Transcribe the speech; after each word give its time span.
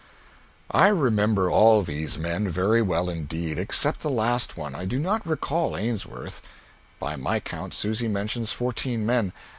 I 0.71 0.87
remember 0.87 1.51
all 1.51 1.83
these 1.83 2.17
men 2.17 2.49
very 2.49 2.81
well 2.81 3.07
indeed, 3.07 3.59
except 3.59 3.99
the 3.99 4.09
last 4.09 4.57
one. 4.57 4.73
I 4.73 4.83
do 4.83 4.97
not 4.97 5.23
recall 5.27 5.77
Ainsworth. 5.77 6.41
By 6.97 7.15
my 7.15 7.39
count, 7.39 7.75
Susy 7.75 8.07
mentions 8.07 8.51
fourteen 8.51 9.05
men. 9.05 9.31